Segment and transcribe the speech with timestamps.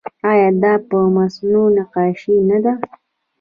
[0.29, 2.73] آیا دا په مسو نقاشي نه ده؟